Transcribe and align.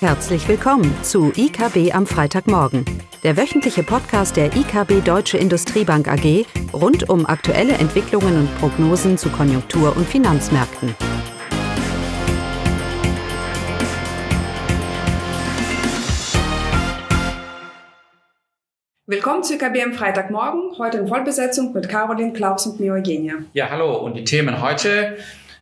Herzlich 0.00 0.46
willkommen 0.46 0.94
zu 1.02 1.32
IKB 1.34 1.94
am 1.94 2.06
Freitagmorgen, 2.06 2.84
der 3.22 3.38
wöchentliche 3.38 3.82
Podcast 3.82 4.36
der 4.36 4.54
IKB 4.54 5.02
Deutsche 5.02 5.38
Industriebank 5.38 6.06
AG 6.06 6.44
rund 6.74 7.08
um 7.08 7.24
aktuelle 7.24 7.72
Entwicklungen 7.72 8.40
und 8.40 8.58
Prognosen 8.58 9.16
zu 9.16 9.30
Konjunktur- 9.30 9.96
und 9.96 10.06
Finanzmärkten. 10.06 10.94
Willkommen 19.06 19.42
zu 19.44 19.54
IKB 19.54 19.82
am 19.82 19.92
Freitagmorgen, 19.94 20.76
heute 20.76 20.98
in 20.98 21.08
Vollbesetzung 21.08 21.72
mit 21.72 21.88
Caroline, 21.88 22.34
Klaus 22.34 22.66
und 22.66 22.78
mir 22.80 22.92
Eugenia. 22.92 23.36
Ja, 23.54 23.70
hallo 23.70 23.96
und 23.96 24.12
die 24.12 24.24
Themen 24.24 24.60
heute 24.60 25.16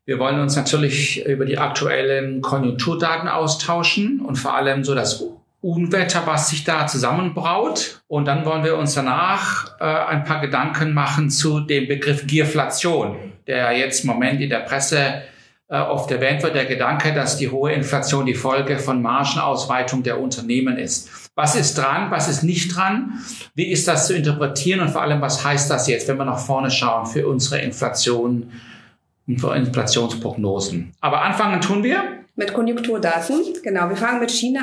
wir 0.07 0.19
wollen 0.19 0.39
uns 0.39 0.55
natürlich 0.55 1.25
über 1.25 1.47
die 1.47 1.59
aktuellen 1.59 2.43
Konjunkturdaten 2.43 3.29
austauschen 3.29 4.21
und 4.21 4.37
vor 4.37 4.55
allem 4.55 4.85
so 4.85 4.95
das 4.95 5.25
Unwetter, 5.63 6.27
was 6.27 6.51
sich 6.51 6.65
da 6.65 6.87
zusammenbraut. 6.87 8.03
Und 8.07 8.27
dann 8.27 8.45
wollen 8.45 8.65
wir 8.65 8.77
uns 8.77 8.95
danach 8.95 9.81
äh, 9.81 9.85
ein 9.85 10.25
paar 10.25 10.43
Gedanken 10.43 10.93
machen 10.93 11.31
zu 11.31 11.61
dem 11.61 11.89
Begriff 11.89 12.27
Gierflation, 12.27 13.17
der 13.47 13.73
jetzt 13.73 14.05
im 14.05 14.11
Moment 14.11 14.43
in 14.43 14.51
der 14.51 14.59
Presse 14.59 15.23
äh, 15.69 15.79
oft 15.79 16.11
erwähnt 16.11 16.43
wird. 16.43 16.55
Der 16.55 16.67
Gedanke, 16.67 17.15
dass 17.15 17.39
die 17.39 17.49
hohe 17.49 17.73
Inflation 17.73 18.27
die 18.27 18.35
Folge 18.35 18.79
von 18.79 19.01
Margenausweitung 19.01 20.03
der 20.03 20.21
Unternehmen 20.21 20.77
ist. 20.77 21.31
Was 21.35 21.57
ist 21.57 21.79
dran? 21.79 22.11
Was 22.11 22.29
ist 22.29 22.43
nicht 22.43 22.77
dran? 22.77 23.21
Wie 23.55 23.71
ist 23.71 23.89
das 23.89 24.07
zu 24.07 24.15
interpretieren? 24.15 24.81
Und 24.81 24.91
vor 24.91 25.01
allem, 25.01 25.23
was 25.23 25.43
heißt 25.43 25.71
das 25.71 25.89
jetzt, 25.89 26.07
wenn 26.09 26.19
wir 26.19 26.27
nach 26.27 26.39
vorne 26.39 26.71
schauen 26.71 27.07
für 27.07 27.27
unsere 27.27 27.63
Inflation 27.63 28.53
für 29.37 29.55
Inflationsprognosen. 29.55 30.93
Aber 31.01 31.23
anfangen 31.23 31.61
tun 31.61 31.83
wir 31.83 32.24
mit 32.37 32.53
Konjunkturdaten, 32.53 33.41
genau. 33.63 33.89
Wir 33.89 33.97
fangen 33.97 34.19
mit 34.19 34.33
China 34.33 34.63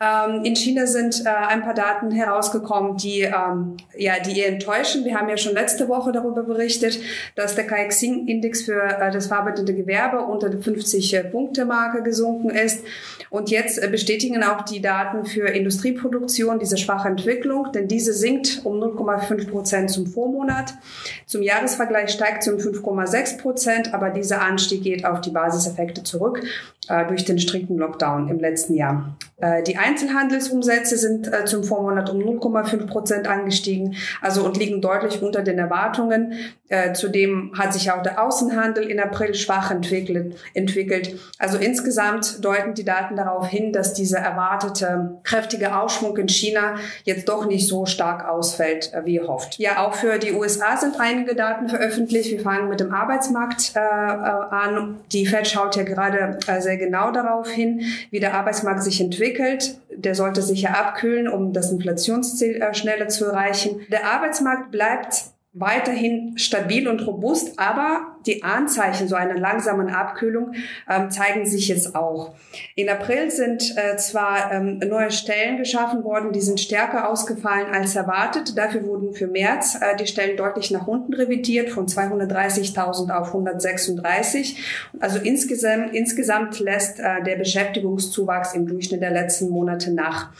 an. 0.00 0.36
Ähm, 0.38 0.44
in 0.44 0.54
China 0.54 0.86
sind 0.86 1.24
äh, 1.26 1.28
ein 1.28 1.62
paar 1.62 1.74
Daten 1.74 2.12
herausgekommen, 2.12 2.96
die, 2.96 3.22
ähm, 3.22 3.76
ja, 3.96 4.20
die 4.20 4.38
eher 4.38 4.48
enttäuschen. 4.48 5.04
Wir 5.04 5.18
haben 5.18 5.28
ja 5.28 5.36
schon 5.36 5.54
letzte 5.54 5.88
Woche 5.88 6.12
darüber 6.12 6.44
berichtet, 6.44 7.00
dass 7.34 7.56
der 7.56 7.66
Caixin-Index 7.66 8.62
für 8.62 8.80
äh, 8.80 9.10
das 9.10 9.26
verarbeitende 9.26 9.74
Gewerbe 9.74 10.20
unter 10.20 10.48
der 10.48 10.60
50-Punkte-Marke 10.60 12.04
gesunken 12.04 12.50
ist. 12.50 12.84
Und 13.28 13.50
jetzt 13.50 13.82
äh, 13.82 13.88
bestätigen 13.88 14.44
auch 14.44 14.62
die 14.62 14.80
Daten 14.80 15.24
für 15.24 15.48
Industrieproduktion 15.48 16.60
diese 16.60 16.76
schwache 16.76 17.08
Entwicklung, 17.08 17.72
denn 17.72 17.88
diese 17.88 18.12
sinkt 18.12 18.60
um 18.62 18.80
0,5 18.80 19.50
Prozent 19.50 19.90
zum 19.90 20.06
Vormonat. 20.06 20.74
Zum 21.26 21.42
Jahresvergleich 21.42 22.10
steigt 22.10 22.44
sie 22.44 22.52
um 22.52 22.60
5,6 22.60 23.38
Prozent, 23.38 23.94
aber 23.94 24.10
dieser 24.10 24.42
Anstieg 24.42 24.84
geht 24.84 25.04
auf 25.04 25.20
die 25.20 25.30
Basiseffekte 25.30 26.04
zurück 26.04 26.40
durch 27.08 27.24
den 27.24 27.38
strikten 27.38 27.78
Lockdown 27.78 28.28
im 28.28 28.38
letzten 28.38 28.74
Jahr. 28.74 29.16
Äh, 29.44 29.62
die 29.62 29.76
Einzelhandelsumsätze 29.76 30.96
sind 30.96 31.32
äh, 31.32 31.44
zum 31.44 31.64
Vormonat 31.64 32.10
um 32.10 32.18
0,5 32.18 32.86
Prozent 32.86 33.28
angestiegen, 33.28 33.96
also 34.20 34.44
und 34.44 34.56
liegen 34.56 34.80
deutlich 34.80 35.22
unter 35.22 35.42
den 35.42 35.58
Erwartungen. 35.58 36.34
Äh, 36.68 36.92
zudem 36.94 37.52
hat 37.58 37.74
sich 37.74 37.90
auch 37.90 38.02
der 38.02 38.22
Außenhandel 38.22 38.84
in 38.84 39.00
April 39.00 39.34
schwach 39.34 39.70
entwickelt. 39.70 41.18
Also 41.38 41.58
insgesamt 41.58 42.44
deuten 42.44 42.74
die 42.74 42.84
Daten 42.84 43.16
darauf 43.16 43.46
hin, 43.48 43.72
dass 43.72 43.92
dieser 43.92 44.18
erwartete 44.18 45.18
kräftige 45.24 45.76
Aufschwung 45.76 46.16
in 46.16 46.28
China 46.28 46.76
jetzt 47.04 47.28
doch 47.28 47.46
nicht 47.46 47.68
so 47.68 47.84
stark 47.86 48.26
ausfällt, 48.26 48.92
wie 49.04 49.18
erhofft. 49.18 49.58
Ja, 49.58 49.84
auch 49.84 49.94
für 49.94 50.18
die 50.18 50.32
USA 50.32 50.76
sind 50.76 50.98
einige 50.98 51.34
Daten 51.34 51.68
veröffentlicht. 51.68 52.30
Wir 52.30 52.40
fangen 52.40 52.68
mit 52.68 52.80
dem 52.80 52.94
Arbeitsmarkt 52.94 53.72
äh, 53.74 53.78
an. 53.78 55.00
Die 55.12 55.26
Fed 55.26 55.46
schaut 55.46 55.76
ja 55.76 55.82
gerade 55.82 56.38
äh, 56.46 56.60
sehr 56.60 56.73
genau 56.76 57.10
darauf 57.10 57.48
hin, 57.48 57.82
wie 58.10 58.20
der 58.20 58.34
Arbeitsmarkt 58.34 58.82
sich 58.82 59.00
entwickelt. 59.00 59.78
Der 59.94 60.14
sollte 60.14 60.42
sich 60.42 60.62
ja 60.62 60.70
abkühlen, 60.70 61.28
um 61.28 61.52
das 61.52 61.70
Inflationsziel 61.70 62.62
äh, 62.62 62.74
schneller 62.74 63.08
zu 63.08 63.26
erreichen. 63.26 63.80
Der 63.90 64.06
Arbeitsmarkt 64.06 64.70
bleibt 64.70 65.24
weiterhin 65.52 66.36
stabil 66.36 66.88
und 66.88 67.06
robust, 67.06 67.58
aber 67.58 68.13
die 68.26 68.42
Anzeichen 68.42 69.08
so 69.08 69.14
einer 69.14 69.38
langsamen 69.38 69.90
Abkühlung 69.90 70.54
ähm, 70.88 71.10
zeigen 71.10 71.46
sich 71.46 71.68
jetzt 71.68 71.94
auch. 71.94 72.34
In 72.74 72.88
April 72.88 73.30
sind 73.30 73.76
äh, 73.76 73.96
zwar 73.96 74.52
ähm, 74.52 74.78
neue 74.78 75.10
Stellen 75.10 75.58
geschaffen 75.58 76.04
worden, 76.04 76.32
die 76.32 76.40
sind 76.40 76.60
stärker 76.60 77.08
ausgefallen 77.08 77.66
als 77.72 77.96
erwartet. 77.96 78.56
Dafür 78.56 78.86
wurden 78.86 79.14
für 79.14 79.26
März 79.26 79.78
äh, 79.80 79.96
die 79.96 80.06
Stellen 80.06 80.36
deutlich 80.36 80.70
nach 80.70 80.86
unten 80.86 81.14
revidiert, 81.14 81.70
von 81.70 81.86
230.000 81.86 83.10
auf 83.10 83.28
136. 83.28 84.90
Also 85.00 85.18
insgesamt, 85.18 85.94
insgesamt 85.94 86.58
lässt 86.60 87.00
äh, 87.00 87.22
der 87.22 87.36
Beschäftigungszuwachs 87.36 88.54
im 88.54 88.66
Durchschnitt 88.66 89.02
der 89.02 89.10
letzten 89.10 89.50
Monate 89.50 89.92
nach. 89.92 90.32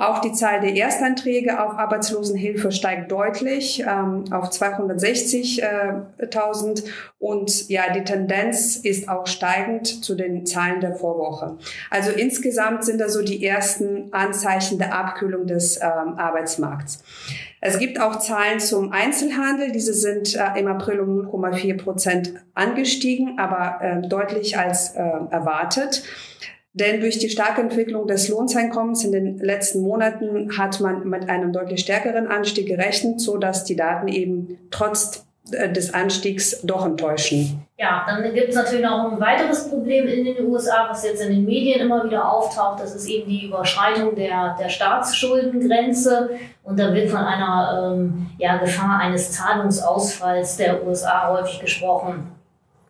Auch 0.00 0.20
die 0.20 0.32
Zahl 0.32 0.60
der 0.60 0.74
Erstanträge 0.74 1.60
auf 1.60 1.76
Arbeitslosenhilfe 1.76 2.70
steigt 2.70 3.10
deutlich 3.10 3.80
ähm, 3.80 4.26
auf 4.30 4.50
260.000 4.50 6.84
und 7.28 7.68
ja, 7.68 7.92
die 7.92 8.04
Tendenz 8.04 8.76
ist 8.76 9.10
auch 9.10 9.26
steigend 9.26 9.86
zu 9.86 10.14
den 10.14 10.46
Zahlen 10.46 10.80
der 10.80 10.94
Vorwoche. 10.94 11.58
Also 11.90 12.10
insgesamt 12.10 12.84
sind 12.84 13.02
da 13.02 13.10
so 13.10 13.22
die 13.22 13.44
ersten 13.44 14.10
Anzeichen 14.12 14.78
der 14.78 14.94
Abkühlung 14.94 15.46
des 15.46 15.76
ähm, 15.76 16.14
Arbeitsmarkts. 16.16 17.04
Es 17.60 17.78
gibt 17.78 18.00
auch 18.00 18.18
Zahlen 18.18 18.60
zum 18.60 18.92
Einzelhandel. 18.92 19.72
Diese 19.72 19.92
sind 19.92 20.36
äh, 20.36 20.58
im 20.58 20.68
April 20.68 21.00
um 21.00 21.28
0,4 21.28 21.76
Prozent 21.76 22.32
angestiegen, 22.54 23.38
aber 23.38 23.84
äh, 23.84 24.08
deutlich 24.08 24.56
als 24.56 24.94
äh, 24.94 25.00
erwartet. 25.00 26.04
Denn 26.72 27.00
durch 27.00 27.18
die 27.18 27.28
starke 27.28 27.60
Entwicklung 27.60 28.06
des 28.06 28.28
Lohneinkommens 28.28 29.04
in 29.04 29.12
den 29.12 29.36
letzten 29.36 29.82
Monaten 29.82 30.56
hat 30.56 30.80
man 30.80 31.06
mit 31.06 31.28
einem 31.28 31.52
deutlich 31.52 31.80
stärkeren 31.80 32.26
Anstieg 32.26 32.68
gerechnet, 32.68 33.20
so 33.20 33.36
dass 33.36 33.64
die 33.64 33.76
Daten 33.76 34.08
eben 34.08 34.58
trotz 34.70 35.27
des 35.50 35.94
Anstiegs 35.94 36.60
doch 36.62 36.84
enttäuschen. 36.84 37.62
Ja, 37.78 38.04
dann 38.06 38.34
gibt 38.34 38.48
es 38.48 38.56
natürlich 38.56 38.84
noch 38.84 39.12
ein 39.12 39.20
weiteres 39.20 39.68
Problem 39.68 40.06
in 40.08 40.24
den 40.24 40.44
USA, 40.46 40.88
was 40.90 41.04
jetzt 41.04 41.22
in 41.22 41.30
den 41.30 41.44
Medien 41.44 41.80
immer 41.80 42.04
wieder 42.04 42.30
auftaucht. 42.30 42.80
Das 42.80 42.94
ist 42.94 43.08
eben 43.08 43.28
die 43.28 43.46
Überschreitung 43.46 44.14
der, 44.16 44.56
der 44.58 44.68
Staatsschuldengrenze. 44.68 46.30
Und 46.64 46.78
da 46.78 46.92
wird 46.92 47.08
von 47.08 47.20
einer 47.20 47.94
ähm, 47.94 48.26
ja, 48.38 48.56
Gefahr 48.56 48.98
eines 49.00 49.32
Zahlungsausfalls 49.32 50.56
der 50.56 50.86
USA 50.86 51.30
häufig 51.30 51.60
gesprochen. 51.60 52.32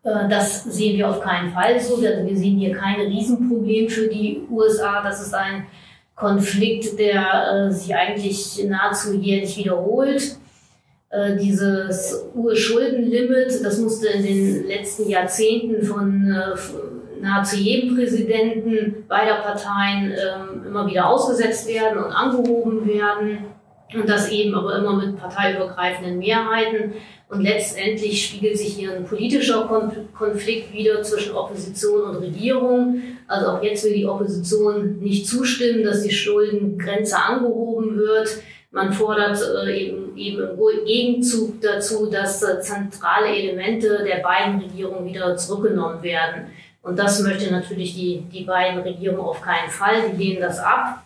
Äh, 0.04 0.28
das 0.28 0.64
sehen 0.64 0.96
wir 0.96 1.10
auf 1.10 1.20
keinen 1.20 1.52
Fall 1.52 1.78
so. 1.80 2.00
Wir 2.00 2.36
sehen 2.36 2.58
hier 2.58 2.74
kein 2.74 3.00
Riesenproblem 3.00 3.88
für 3.88 4.08
die 4.08 4.42
USA. 4.50 5.02
Das 5.02 5.20
ist 5.20 5.34
ein 5.34 5.66
Konflikt, 6.16 6.98
der 6.98 7.68
äh, 7.68 7.70
sich 7.70 7.94
eigentlich 7.94 8.64
nahezu 8.66 9.14
jährlich 9.14 9.56
wiederholt. 9.56 10.36
Äh, 11.10 11.36
dieses 11.36 12.26
Urschuldenlimit, 12.34 13.64
das 13.64 13.78
musste 13.78 14.08
in 14.08 14.22
den 14.22 14.66
letzten 14.66 15.08
Jahrzehnten 15.08 15.82
von 15.82 16.34
nahezu 17.20 17.56
jedem 17.56 17.96
Präsidenten 17.96 19.04
beider 19.08 19.36
Parteien 19.36 20.12
ähm, 20.12 20.66
immer 20.66 20.86
wieder 20.86 21.08
ausgesetzt 21.08 21.68
werden 21.68 22.02
und 22.02 22.12
angehoben 22.12 22.86
werden. 22.86 23.38
Und 23.94 24.06
das 24.06 24.30
eben 24.30 24.54
aber 24.54 24.76
immer 24.76 24.92
mit 24.96 25.16
parteiübergreifenden 25.16 26.18
Mehrheiten. 26.18 26.92
Und 27.30 27.42
letztendlich 27.42 28.26
spiegelt 28.26 28.58
sich 28.58 28.74
hier 28.74 28.94
ein 28.94 29.04
politischer 29.04 29.66
Konflikt 30.14 30.74
wieder 30.74 31.02
zwischen 31.02 31.34
Opposition 31.34 32.02
und 32.02 32.16
Regierung. 32.16 33.02
Also 33.26 33.48
auch 33.48 33.62
jetzt 33.62 33.84
will 33.84 33.94
die 33.94 34.06
Opposition 34.06 34.98
nicht 34.98 35.26
zustimmen, 35.26 35.84
dass 35.84 36.02
die 36.02 36.12
Schuldengrenze 36.12 37.16
angehoben 37.16 37.96
wird. 37.96 38.28
Man 38.70 38.92
fordert 38.92 39.38
äh, 39.66 39.88
eben, 40.14 40.40
im 40.40 40.84
Gegenzug 40.84 41.60
dazu, 41.62 42.10
dass 42.10 42.42
äh, 42.42 42.60
zentrale 42.60 43.28
Elemente 43.28 44.04
der 44.04 44.18
beiden 44.18 44.60
Regierungen 44.60 45.06
wieder 45.06 45.36
zurückgenommen 45.36 46.02
werden. 46.02 46.48
Und 46.82 46.98
das 46.98 47.22
möchte 47.22 47.50
natürlich 47.50 47.94
die, 47.94 48.22
die 48.32 48.44
beiden 48.44 48.80
Regierungen 48.80 49.20
auf 49.20 49.40
keinen 49.40 49.70
Fall. 49.70 50.10
Die 50.10 50.22
lehnen 50.22 50.40
das 50.40 50.58
ab. 50.58 51.02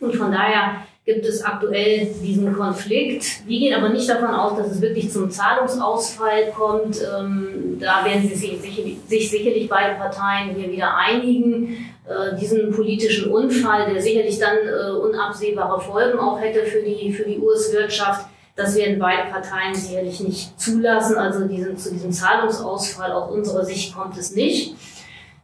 Und 0.00 0.14
von 0.14 0.30
daher 0.30 0.82
gibt 1.08 1.24
es 1.24 1.42
aktuell 1.42 2.14
diesen 2.22 2.54
Konflikt. 2.54 3.46
Wir 3.46 3.58
gehen 3.58 3.74
aber 3.74 3.88
nicht 3.88 4.08
davon 4.08 4.28
aus, 4.28 4.58
dass 4.58 4.72
es 4.72 4.82
wirklich 4.82 5.10
zum 5.10 5.30
Zahlungsausfall 5.30 6.52
kommt. 6.54 6.98
Ähm, 7.00 7.78
da 7.80 8.04
werden 8.04 8.28
sich 8.28 8.60
sicherlich, 8.60 8.98
sich 9.06 9.30
sicherlich 9.30 9.68
beide 9.70 9.94
Parteien 9.94 10.54
hier 10.54 10.70
wieder 10.70 10.94
einigen. 10.94 11.88
Äh, 12.08 12.36
diesen 12.36 12.70
politischen 12.70 13.30
Unfall, 13.30 13.92
der 13.92 14.00
sicherlich 14.00 14.38
dann 14.38 14.56
äh, 14.66 14.90
unabsehbare 14.90 15.80
Folgen 15.80 16.18
auch 16.18 16.40
hätte 16.40 16.64
für 16.64 16.82
die, 16.82 17.12
für 17.12 17.24
die 17.24 17.38
US-Wirtschaft, 17.38 18.26
das 18.56 18.74
werden 18.76 18.98
beide 18.98 19.30
Parteien 19.30 19.74
sicherlich 19.74 20.18
nicht 20.20 20.58
zulassen. 20.58 21.16
Also 21.16 21.46
diesen, 21.46 21.76
zu 21.76 21.92
diesem 21.92 22.10
Zahlungsausfall 22.10 23.12
aus 23.12 23.30
unserer 23.30 23.64
Sicht 23.64 23.94
kommt 23.94 24.16
es 24.16 24.34
nicht. 24.34 24.74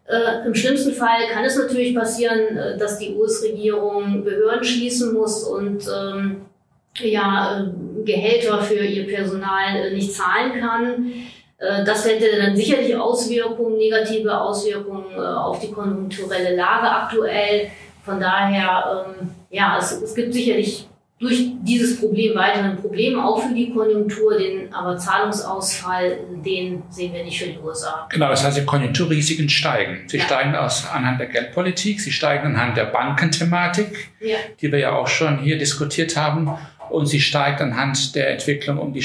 Äh, 0.07 0.47
Im 0.47 0.55
schlimmsten 0.55 0.93
Fall 0.93 1.29
kann 1.33 1.45
es 1.45 1.57
natürlich 1.57 1.95
passieren, 1.95 2.57
äh, 2.57 2.79
dass 2.79 2.99
die 2.99 3.15
US-Regierung 3.15 4.25
Behörden 4.25 4.65
schließen 4.65 5.13
muss 5.13 5.45
und 5.45 5.87
ähm, 5.87 6.43
ja, 6.99 7.61
äh, 7.61 8.05
Gehälter 8.05 8.61
für 8.63 8.85
ihr 8.85 9.07
Personal 9.07 9.77
äh, 9.77 9.95
nicht 9.95 10.13
zahlen 10.13 10.61
kann. 10.61 11.13
Äh, 11.59 11.85
das 11.85 12.07
hätte 12.07 12.27
dann 12.37 12.57
sicherlich 12.57 12.97
Auswirkungen, 12.97 13.79
negative 13.79 14.39
Auswirkungen 14.39 15.13
äh, 15.17 15.21
auf 15.21 15.61
die 15.61 15.71
konjunkturelle 15.71 16.57
Lage 16.57 16.91
aktuell. 16.91 17.71
von 18.05 18.21
daher, 18.21 19.07
ähm, 19.21 19.31
ja, 19.51 19.79
es, 19.79 19.93
es 19.93 20.15
gibt 20.15 20.35
sicherlich 20.35 20.87
durch 21.19 21.53
dieses 21.63 22.01
Problem 22.01 22.35
weiterhin 22.35 22.77
Probleme, 22.77 23.25
auch 23.25 23.41
für 23.41 23.55
die 23.55 23.71
Konjunktur, 23.71 24.37
den 24.37 24.75
aber 24.75 24.99
Zahlungsausfall, 24.99 26.19
den 26.45 26.83
sehen 26.91 27.15
wir 27.15 27.25
nicht 27.25 27.41
für 27.41 27.49
die 27.49 27.59
USA. 27.59 28.07
Genau, 28.11 28.29
das 28.29 28.45
heißt, 28.45 28.59
die 28.59 28.65
Konjunkturrisiken 28.65 29.49
steigen. 29.49 30.09
Sie 30.09 30.19
ja. 30.19 30.25
steigen 30.25 30.55
aus, 30.55 30.87
anhand 30.93 31.21
der 31.21 31.29
Geldpolitik, 31.29 32.01
sie 32.01 32.13
steigen 32.13 32.49
anhand 32.49 32.77
der 32.77 32.87
Bankenthematik, 32.87 34.11
ja. 34.21 34.37
die 34.61 34.71
wir 34.71 34.81
ja 34.81 34.93
auch 34.93 35.07
schon 35.07 35.39
hier 35.39 35.57
diskutiert 35.57 36.17
haben, 36.17 36.51
und 36.91 37.07
sie 37.07 37.21
steigt 37.21 37.63
anhand 37.63 38.15
der 38.15 38.31
Entwicklung 38.31 38.79
um 38.79 38.93
die 38.93 39.03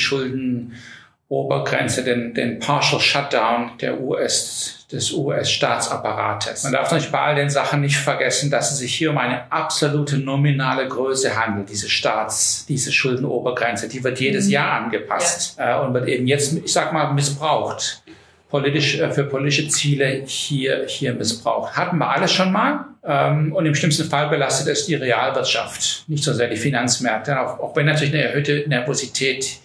Schuldenobergrenze, 1.29 2.03
den, 2.03 2.33
den 2.33 2.59
Partial 2.59 2.99
Shutdown 2.99 3.71
der 3.79 4.01
US 4.01 4.87
des 4.91 5.11
US-Staatsapparates. 5.11 6.63
Man 6.63 6.73
darf 6.73 6.91
nicht 6.91 7.11
bei 7.11 7.19
all 7.19 7.35
den 7.35 7.51
Sachen 7.51 7.81
nicht 7.81 7.97
vergessen, 7.97 8.49
dass 8.49 8.71
es 8.71 8.79
sich 8.79 8.95
hier 8.95 9.11
um 9.11 9.19
eine 9.19 9.51
absolute 9.51 10.17
nominale 10.17 10.87
Größe 10.87 11.39
handelt, 11.39 11.69
diese 11.69 11.87
Staats-, 11.87 12.65
diese 12.67 12.91
Schuldenobergrenze. 12.91 13.87
Die 13.87 14.03
wird 14.03 14.19
jedes 14.19 14.45
mhm. 14.45 14.53
Jahr 14.53 14.81
angepasst 14.81 15.57
ja. 15.59 15.79
äh, 15.79 15.85
und 15.85 15.93
wird 15.93 16.07
eben 16.07 16.25
jetzt, 16.25 16.57
ich 16.57 16.73
sag 16.73 16.91
mal, 16.91 17.13
missbraucht. 17.13 18.01
Politisch, 18.49 18.99
äh, 18.99 19.11
für 19.11 19.25
politische 19.25 19.67
Ziele 19.67 20.23
hier, 20.25 20.85
hier 20.87 21.13
missbraucht. 21.13 21.77
Hatten 21.77 21.99
wir 21.99 22.09
alles 22.09 22.31
schon 22.31 22.51
mal. 22.51 22.85
Ähm, 23.03 23.53
und 23.53 23.67
im 23.67 23.75
schlimmsten 23.75 24.09
Fall 24.09 24.29
belastet 24.29 24.67
es 24.69 24.87
die 24.87 24.95
Realwirtschaft, 24.95 26.05
nicht 26.07 26.23
so 26.23 26.33
sehr 26.33 26.47
die 26.47 26.57
Finanzmärkte. 26.57 27.39
Auch, 27.39 27.59
auch 27.59 27.75
wenn 27.75 27.85
natürlich 27.85 28.15
eine 28.15 28.23
erhöhte 28.23 28.63
Nervosität 28.67 29.59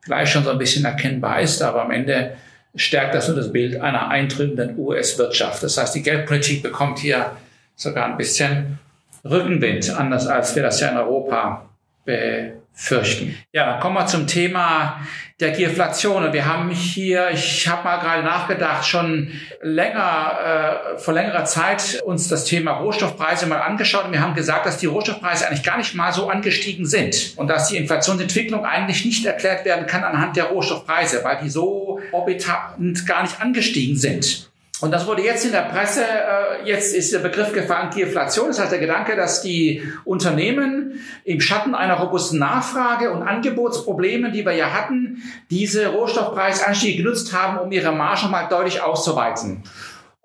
vielleicht 0.00 0.32
schon 0.32 0.44
so 0.44 0.50
ein 0.50 0.58
bisschen 0.58 0.84
erkennbar 0.84 1.40
ist, 1.40 1.62
aber 1.62 1.82
am 1.82 1.90
Ende 1.90 2.36
stärkt 2.74 3.14
das 3.14 3.28
nur 3.28 3.36
das 3.36 3.52
Bild 3.52 3.80
einer 3.80 4.08
eintrübenden 4.08 4.78
US-Wirtschaft. 4.78 5.62
Das 5.62 5.78
heißt, 5.78 5.94
die 5.94 6.02
Geldpolitik 6.02 6.62
bekommt 6.62 6.98
hier 6.98 7.32
sogar 7.76 8.06
ein 8.06 8.16
bisschen 8.16 8.78
Rückenwind, 9.24 9.90
anders 9.90 10.26
als 10.26 10.54
wir 10.54 10.62
das 10.62 10.80
ja 10.80 10.90
in 10.90 10.96
Europa 10.96 11.68
befürchten. 12.78 13.36
Ja, 13.52 13.78
kommen 13.80 13.96
wir 13.96 14.06
zum 14.06 14.28
Thema 14.28 15.00
der 15.40 15.50
Gierflation. 15.50 16.24
Und 16.24 16.32
wir 16.32 16.46
haben 16.46 16.70
hier, 16.70 17.30
ich 17.32 17.66
habe 17.68 17.84
mal 17.84 17.98
gerade 17.98 18.22
nachgedacht, 18.22 18.86
schon 18.86 19.32
länger, 19.60 20.94
äh, 20.94 20.98
vor 20.98 21.12
längerer 21.12 21.44
Zeit 21.44 22.00
uns 22.04 22.28
das 22.28 22.44
Thema 22.44 22.72
Rohstoffpreise 22.72 23.46
mal 23.46 23.60
angeschaut 23.60 24.06
und 24.06 24.12
wir 24.12 24.20
haben 24.20 24.34
gesagt, 24.34 24.64
dass 24.64 24.78
die 24.78 24.86
Rohstoffpreise 24.86 25.46
eigentlich 25.46 25.64
gar 25.64 25.76
nicht 25.76 25.94
mal 25.94 26.12
so 26.12 26.28
angestiegen 26.28 26.86
sind 26.86 27.34
und 27.36 27.48
dass 27.48 27.68
die 27.68 27.76
Inflationsentwicklung 27.76 28.64
eigentlich 28.64 29.04
nicht 29.04 29.26
erklärt 29.26 29.64
werden 29.64 29.86
kann 29.86 30.04
anhand 30.04 30.36
der 30.36 30.44
Rohstoffpreise, 30.44 31.22
weil 31.24 31.38
die 31.42 31.50
so 31.50 32.00
orbitant 32.12 33.06
gar 33.06 33.22
nicht 33.22 33.40
angestiegen 33.40 33.96
sind. 33.96 34.48
Und 34.80 34.92
das 34.92 35.06
wurde 35.06 35.22
jetzt 35.22 35.44
in 35.44 35.52
der 35.52 35.62
Presse, 35.62 36.02
äh, 36.02 36.68
jetzt 36.68 36.94
ist 36.94 37.12
der 37.12 37.18
Begriff 37.18 37.52
gefallen, 37.52 37.90
Inflation. 37.96 38.48
Das 38.48 38.60
heißt 38.60 38.72
der 38.72 38.78
Gedanke, 38.78 39.16
dass 39.16 39.42
die 39.42 39.82
Unternehmen 40.04 41.00
im 41.24 41.40
Schatten 41.40 41.74
einer 41.74 41.94
robusten 41.94 42.38
Nachfrage 42.38 43.10
und 43.10 43.22
Angebotsproblemen, 43.22 44.32
die 44.32 44.44
wir 44.44 44.52
ja 44.52 44.72
hatten, 44.72 45.22
diese 45.50 45.88
Rohstoffpreisanstiege 45.88 47.02
genutzt 47.02 47.32
haben, 47.32 47.58
um 47.58 47.72
ihre 47.72 47.92
Marge 47.92 48.28
mal 48.28 48.48
deutlich 48.48 48.80
auszuweiten. 48.80 49.64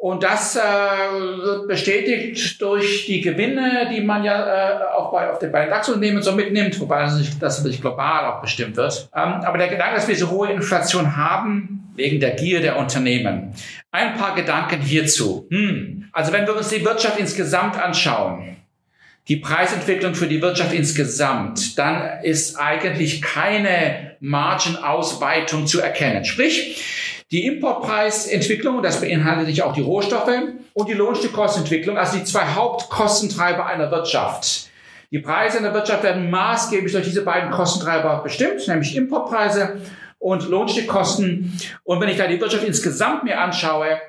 Und 0.04 0.22
das 0.22 0.58
äh, 0.58 0.60
wird 0.60 1.70
bestätigt 1.70 2.62
durch 2.62 3.06
die 3.06 3.22
Gewinne, 3.22 3.88
die 3.90 4.02
man 4.02 4.26
ja 4.26 4.82
äh, 4.82 4.84
auch 4.98 5.14
bei, 5.14 5.32
auf 5.32 5.40
den, 5.40 5.50
bei 5.50 5.62
den 5.62 5.70
DAX-Unternehmen 5.70 6.22
so 6.22 6.34
mitnimmt, 6.34 6.78
wobei 6.82 7.04
das, 7.04 7.18
nicht, 7.18 7.42
das 7.42 7.60
natürlich 7.60 7.80
global 7.80 8.26
auch 8.26 8.42
bestimmt 8.42 8.76
wird. 8.76 9.10
Ähm, 9.16 9.36
aber 9.46 9.58
der 9.58 9.70
Gedanke, 9.70 9.96
dass 9.96 10.08
wir 10.10 10.18
so 10.18 10.30
hohe 10.30 10.52
Inflation 10.52 11.16
haben, 11.16 11.90
wegen 11.96 12.20
der 12.20 12.32
Gier 12.32 12.60
der 12.60 12.78
Unternehmen. 12.80 13.54
Ein 13.94 14.16
paar 14.18 14.34
Gedanken 14.34 14.82
hierzu. 14.82 15.46
Hm. 15.52 16.06
Also 16.14 16.34
wenn 16.34 16.48
wir 16.48 16.56
uns 16.56 16.70
die 16.70 16.84
Wirtschaft 16.84 17.20
insgesamt 17.20 17.80
anschauen, 17.80 18.58
die 19.28 19.36
Preisentwicklung 19.36 20.16
für 20.16 20.26
die 20.26 20.42
Wirtschaft 20.42 20.74
insgesamt, 20.74 21.78
dann 21.78 22.24
ist 22.24 22.56
eigentlich 22.56 23.22
keine 23.22 24.18
Margenausweitung 24.20 25.68
zu 25.68 25.80
erkennen. 25.80 26.26
Sprich, 26.26 27.24
die 27.30 27.46
Importpreisentwicklung, 27.46 28.82
das 28.82 29.00
beinhaltet 29.00 29.46
sich 29.46 29.62
auch 29.62 29.76
die 29.76 29.82
Rohstoffe 29.82 30.42
und 30.74 30.90
die 30.90 30.94
Lohnstückkostenentwicklung, 30.94 31.96
also 31.96 32.18
die 32.18 32.24
zwei 32.24 32.48
Hauptkostentreiber 32.48 33.68
einer 33.68 33.92
Wirtschaft. 33.92 34.70
Die 35.12 35.20
Preise 35.20 35.58
in 35.58 35.64
der 35.64 35.76
Wirtschaft 35.76 36.02
werden 36.02 36.32
maßgeblich 36.32 36.92
durch 36.92 37.06
diese 37.06 37.22
beiden 37.22 37.52
Kostentreiber 37.52 38.24
bestimmt, 38.24 38.68
nämlich 38.68 38.96
Importpreise 38.96 39.80
und 40.24 40.48
Lohnstückkosten. 40.48 41.60
Und 41.84 42.00
wenn 42.00 42.08
ich 42.08 42.18
da 42.18 42.28
die 42.28 42.40
Wirtschaft 42.40 42.64
insgesamt 42.64 43.26
mir 43.26 43.42
anschaue, 43.42 44.00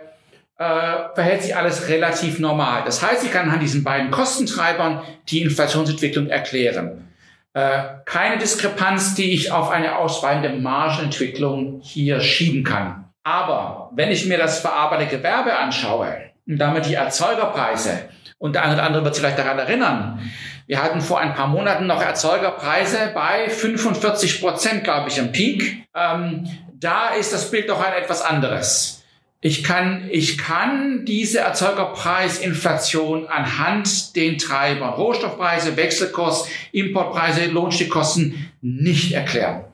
äh, 0.58 1.14
verhält 1.14 1.42
sich 1.42 1.56
alles 1.56 1.88
relativ 1.88 2.38
normal. 2.38 2.82
Das 2.84 3.02
heißt, 3.02 3.24
ich 3.24 3.32
kann 3.32 3.50
an 3.50 3.58
diesen 3.58 3.82
beiden 3.82 4.12
Kostentreibern 4.12 5.02
die 5.28 5.42
Inflationsentwicklung 5.42 6.28
erklären. 6.28 7.08
Äh, 7.52 7.82
keine 8.04 8.38
Diskrepanz, 8.38 9.16
die 9.16 9.32
ich 9.32 9.50
auf 9.50 9.70
eine 9.70 9.98
ausweitende 9.98 10.50
Margenentwicklung 10.50 11.80
hier 11.82 12.20
schieben 12.20 12.62
kann. 12.62 13.06
Aber 13.24 13.90
wenn 13.94 14.12
ich 14.12 14.26
mir 14.26 14.38
das 14.38 14.60
verarbeitete 14.60 15.16
Gewerbe 15.16 15.56
anschaue 15.56 16.16
und 16.46 16.58
damit 16.58 16.86
die 16.86 16.94
Erzeugerpreise, 16.94 18.08
und 18.38 18.54
der 18.54 18.62
eine 18.64 18.74
oder 18.74 18.82
andere 18.84 19.04
wird 19.04 19.14
sich 19.14 19.22
vielleicht 19.22 19.38
daran 19.38 19.58
erinnern, 19.58 20.20
wir 20.66 20.82
hatten 20.82 21.00
vor 21.00 21.20
ein 21.20 21.34
paar 21.34 21.48
Monaten 21.48 21.86
noch 21.86 22.00
Erzeugerpreise 22.00 23.10
bei 23.14 23.50
45 23.50 24.40
Prozent, 24.40 24.84
glaube 24.84 25.10
ich, 25.10 25.18
im 25.18 25.30
Peak. 25.32 25.86
Ähm, 25.94 26.48
da 26.80 27.10
ist 27.10 27.32
das 27.32 27.50
Bild 27.50 27.68
doch 27.68 27.84
ein 27.84 27.92
etwas 27.92 28.22
anderes. 28.22 29.02
Ich 29.42 29.62
kann, 29.62 30.08
ich 30.10 30.38
kann 30.38 31.04
diese 31.04 31.40
Erzeugerpreisinflation 31.40 33.28
anhand 33.28 34.16
den 34.16 34.38
Treibern 34.38 34.94
Rohstoffpreise, 34.94 35.76
Wechselkurs, 35.76 36.48
Importpreise, 36.72 37.44
Lohnstückkosten 37.46 38.50
nicht 38.62 39.12
erklären. 39.12 39.64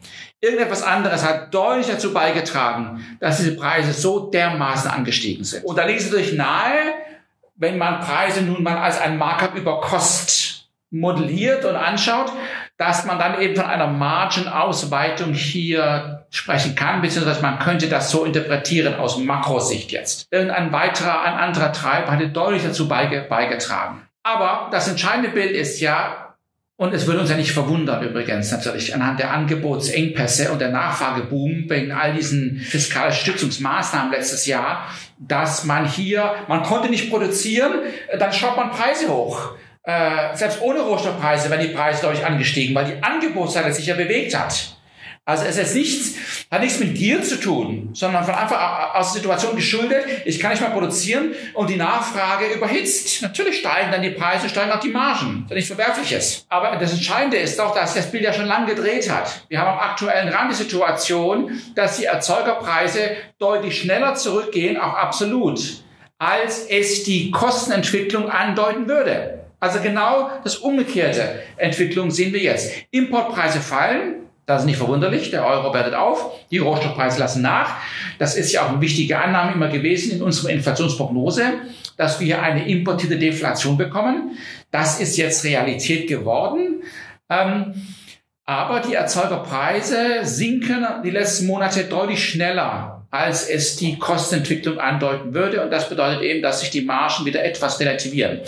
Irgendetwas 0.40 0.82
anderes 0.82 1.24
hat 1.24 1.54
deutlich 1.54 1.86
dazu 1.86 2.12
beigetragen, 2.12 3.04
dass 3.20 3.36
diese 3.36 3.54
Preise 3.54 3.92
so 3.92 4.28
dermaßen 4.28 4.90
angestiegen 4.90 5.44
sind. 5.44 5.64
Und 5.64 5.78
da 5.78 5.84
liegt 5.84 6.00
es 6.00 6.10
natürlich 6.10 6.32
nahe, 6.32 6.94
wenn 7.54 7.78
man 7.78 8.00
Preise 8.00 8.42
nun 8.42 8.64
mal 8.64 8.78
als 8.78 9.00
ein 9.00 9.18
Markup 9.18 9.54
über 9.54 9.80
Kost 9.80 10.49
modelliert 10.90 11.64
und 11.64 11.76
anschaut, 11.76 12.32
dass 12.76 13.04
man 13.04 13.18
dann 13.18 13.40
eben 13.40 13.54
von 13.54 13.66
einer 13.66 13.86
Margenausweitung 13.86 15.34
hier 15.34 16.26
sprechen 16.30 16.74
kann, 16.74 17.00
beziehungsweise 17.00 17.42
man 17.42 17.58
könnte 17.58 17.88
das 17.88 18.10
so 18.10 18.24
interpretieren 18.24 18.94
aus 18.94 19.18
Makrosicht 19.18 19.92
jetzt. 19.92 20.26
Irgendein 20.30 20.72
weiterer, 20.72 21.22
ein 21.22 21.34
anderer 21.34 21.72
Treiber 21.72 22.12
hatte 22.12 22.28
deutlich 22.28 22.62
dazu 22.62 22.88
beigetragen. 22.88 24.02
Aber 24.22 24.68
das 24.70 24.88
entscheidende 24.88 25.30
Bild 25.30 25.52
ist 25.52 25.80
ja, 25.80 26.34
und 26.76 26.94
es 26.94 27.06
würde 27.06 27.20
uns 27.20 27.30
ja 27.30 27.36
nicht 27.36 27.52
verwundern 27.52 28.02
übrigens 28.02 28.50
natürlich 28.50 28.94
anhand 28.94 29.20
der 29.20 29.32
Angebotsengpässe 29.32 30.50
und 30.50 30.60
der 30.60 30.70
Nachfrageboom 30.70 31.68
wegen 31.68 31.92
all 31.92 32.14
diesen 32.14 32.58
fiskalen 32.58 33.12
Stützungsmaßnahmen 33.12 34.10
letztes 34.10 34.46
Jahr, 34.46 34.86
dass 35.18 35.64
man 35.64 35.86
hier, 35.86 36.34
man 36.48 36.62
konnte 36.62 36.88
nicht 36.88 37.10
produzieren, 37.10 37.80
dann 38.18 38.32
schraubt 38.32 38.56
man 38.56 38.70
Preise 38.70 39.08
hoch. 39.08 39.54
Äh, 39.82 40.36
selbst 40.36 40.60
ohne 40.60 40.80
Rohstoffpreise 40.80 41.48
werden 41.50 41.66
die 41.66 41.74
Preise 41.74 42.02
dadurch 42.02 42.24
angestiegen, 42.24 42.74
weil 42.74 42.84
die 42.84 43.02
Angebotsseite 43.02 43.72
sich 43.72 43.86
ja 43.86 43.94
bewegt 43.94 44.38
hat. 44.38 44.76
Also 45.30 45.44
es 45.44 45.58
ist 45.58 45.74
nichts, 45.74 46.14
hat 46.50 46.60
nichts 46.60 46.80
mit 46.80 46.96
Gier 46.96 47.22
zu 47.22 47.38
tun, 47.38 47.90
sondern 47.92 48.24
von 48.24 48.34
einfach 48.34 48.94
aus 48.94 49.12
der 49.12 49.20
Situation 49.20 49.54
geschuldet, 49.54 50.04
ich 50.24 50.40
kann 50.40 50.50
nicht 50.50 50.60
mehr 50.60 50.70
produzieren 50.70 51.34
und 51.54 51.70
die 51.70 51.76
Nachfrage 51.76 52.46
überhitzt. 52.46 53.22
Natürlich 53.22 53.58
steigen 53.58 53.92
dann 53.92 54.02
die 54.02 54.10
Preise, 54.10 54.48
steigen 54.48 54.72
auch 54.72 54.80
die 54.80 54.88
Margen. 54.88 55.46
Das 55.48 55.56
ist 55.56 55.70
nichts 55.70 55.74
Verwerfliches. 55.74 56.46
Aber 56.48 56.74
das 56.76 56.92
Entscheidende 56.92 57.36
ist 57.36 57.58
doch, 57.58 57.74
dass 57.74 57.94
das 57.94 58.10
Bild 58.10 58.24
ja 58.24 58.32
schon 58.32 58.46
lange 58.46 58.74
gedreht 58.74 59.08
hat. 59.08 59.44
Wir 59.48 59.60
haben 59.60 59.78
am 59.78 59.78
aktuellen 59.78 60.30
Rand 60.30 60.50
die 60.50 60.56
Situation, 60.56 61.60
dass 61.76 61.98
die 61.98 62.06
Erzeugerpreise 62.06 63.12
deutlich 63.38 63.78
schneller 63.78 64.14
zurückgehen, 64.16 64.78
auch 64.78 64.94
absolut, 64.94 65.60
als 66.18 66.66
es 66.66 67.04
die 67.04 67.30
Kostenentwicklung 67.30 68.28
andeuten 68.30 68.88
würde. 68.88 69.39
Also 69.60 69.80
genau 69.80 70.30
das 70.42 70.56
umgekehrte 70.56 71.42
Entwicklung 71.56 72.10
sehen 72.10 72.32
wir 72.32 72.40
jetzt. 72.40 72.72
Importpreise 72.90 73.60
fallen, 73.60 74.20
das 74.46 74.62
ist 74.62 74.66
nicht 74.66 74.78
verwunderlich. 74.78 75.30
Der 75.30 75.46
Euro 75.46 75.72
wertet 75.72 75.94
auf, 75.94 76.32
die 76.50 76.58
Rohstoffpreise 76.58 77.20
lassen 77.20 77.42
nach. 77.42 77.76
Das 78.18 78.36
ist 78.36 78.50
ja 78.52 78.64
auch 78.64 78.70
eine 78.70 78.80
wichtige 78.80 79.18
Annahme 79.18 79.52
immer 79.52 79.68
gewesen 79.68 80.12
in 80.12 80.22
unserer 80.22 80.50
Inflationsprognose, 80.50 81.52
dass 81.96 82.18
wir 82.18 82.42
eine 82.42 82.68
importierte 82.68 83.16
Deflation 83.16 83.76
bekommen. 83.76 84.36
Das 84.72 85.00
ist 85.00 85.16
jetzt 85.16 85.44
Realität 85.44 86.08
geworden. 86.08 86.82
Ähm, 87.28 87.74
aber 88.44 88.80
die 88.80 88.94
Erzeugerpreise 88.94 90.24
sinken 90.24 90.84
die 91.04 91.10
letzten 91.10 91.46
Monate 91.46 91.84
deutlich 91.84 92.28
schneller, 92.28 92.99
als 93.10 93.48
es 93.48 93.76
die 93.76 93.98
Kostenentwicklung 93.98 94.78
andeuten 94.78 95.34
würde. 95.34 95.62
Und 95.62 95.70
das 95.70 95.88
bedeutet 95.88 96.22
eben, 96.22 96.42
dass 96.42 96.60
sich 96.60 96.70
die 96.70 96.82
Margen 96.82 97.24
wieder 97.24 97.44
etwas 97.44 97.80
relativieren. 97.80 98.40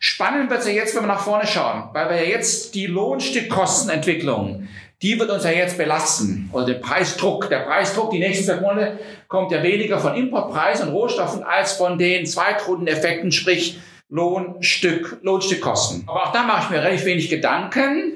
Spannend 0.00 0.50
wird 0.50 0.60
es 0.60 0.66
ja 0.66 0.72
jetzt, 0.72 0.94
wenn 0.94 1.02
wir 1.02 1.08
nach 1.08 1.24
vorne 1.24 1.46
schauen, 1.46 1.84
weil 1.92 2.10
wir 2.10 2.16
ja 2.16 2.30
jetzt 2.30 2.74
die 2.74 2.86
Lohnstückkostenentwicklung 2.86 4.68
die 5.02 5.18
wird 5.18 5.30
uns 5.30 5.44
ja 5.44 5.50
jetzt 5.50 5.76
belasten. 5.76 6.48
Oder 6.52 6.66
der 6.66 6.74
Preisdruck. 6.74 7.48
Der 7.50 7.58
Preisdruck, 7.58 8.12
die 8.12 8.20
nächsten 8.20 8.44
sechs 8.44 8.60
Monate, 8.60 9.00
kommt 9.26 9.50
ja 9.50 9.62
weniger 9.62 9.98
von 9.98 10.14
Importpreisen 10.14 10.88
und 10.88 10.94
Rohstoffen 10.94 11.42
als 11.42 11.72
von 11.72 11.98
den 11.98 12.24
Zweitrundeneffekten, 12.24 13.32
sprich 13.32 13.80
Lohnstück, 14.08 15.18
Lohnstückkosten. 15.22 16.04
Aber 16.06 16.28
auch 16.28 16.32
da 16.32 16.44
mache 16.44 16.64
ich 16.64 16.70
mir 16.70 16.84
relativ 16.84 17.04
wenig 17.04 17.28
Gedanken, 17.28 18.12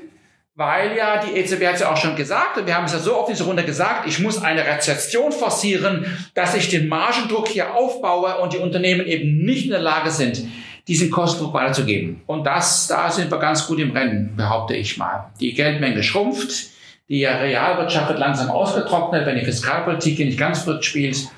weil 0.57 0.97
ja 0.97 1.23
die 1.23 1.39
EZB 1.39 1.67
hat 1.67 1.75
es 1.75 1.81
ja 1.83 1.93
auch 1.93 1.97
schon 1.99 2.17
gesagt 2.17 2.57
und 2.57 2.67
wir 2.67 2.75
haben 2.75 2.87
es 2.87 2.93
ja 2.93 2.99
so 2.99 3.17
oft 3.17 3.29
in 3.29 3.35
dieser 3.35 3.47
Runde 3.47 3.63
gesagt, 3.63 4.09
ich 4.09 4.19
muss 4.21 4.43
eine 4.43 4.67
Rezession 4.67 5.31
forcieren, 5.31 6.07
dass 6.35 6.55
ich 6.55 6.71
den 6.71 6.89
Margendruck 6.89 7.49
hier 7.49 7.75
aufbaue 7.75 8.39
und 8.39 8.55
die 8.55 8.59
Unternehmen 8.59 9.07
eben 9.07 9.45
nicht 9.45 9.67
in 9.67 9.71
der 9.71 9.83
Lage 9.83 10.11
sind, 10.11 10.43
diesen 10.89 11.11
Kostendruck 11.11 11.53
weiterzugeben. 11.53 12.23
Und 12.27 12.45
das, 12.45 12.87
da 12.87 13.11
sind 13.11 13.31
wir 13.31 13.39
ganz 13.39 13.67
gut 13.67 13.79
im 13.81 13.91
Rennen, 13.91 14.35
behaupte 14.35 14.75
ich 14.75 14.97
mal. 14.97 15.31
Die 15.41 15.53
Geldmenge 15.53 16.03
schrumpft, 16.03 16.71
die 17.09 17.27
Realwirtschaft 17.27 18.09
wird 18.09 18.19
langsam 18.19 18.51
ausgetrocknet, 18.51 19.27
wenn 19.27 19.39
die 19.39 19.45
Fiskalpolitik 19.45 20.17
hier 20.17 20.27
nicht 20.27 20.39
ganz 20.39 20.63
verrückt 20.63 20.87
spielt. 20.87 21.29